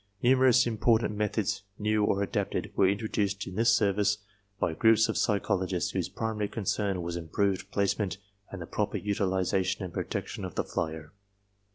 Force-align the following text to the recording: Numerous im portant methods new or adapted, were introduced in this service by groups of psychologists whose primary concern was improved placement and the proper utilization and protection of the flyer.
Numerous 0.23 0.65
im 0.65 0.79
portant 0.79 1.15
methods 1.15 1.61
new 1.77 2.03
or 2.03 2.23
adapted, 2.23 2.71
were 2.75 2.87
introduced 2.89 3.45
in 3.45 3.53
this 3.53 3.71
service 3.75 4.17
by 4.59 4.73
groups 4.73 5.07
of 5.07 5.15
psychologists 5.15 5.91
whose 5.91 6.09
primary 6.09 6.47
concern 6.47 7.03
was 7.03 7.15
improved 7.15 7.69
placement 7.69 8.17
and 8.49 8.63
the 8.63 8.65
proper 8.65 8.97
utilization 8.97 9.85
and 9.85 9.93
protection 9.93 10.43
of 10.43 10.55
the 10.55 10.63
flyer. 10.63 11.13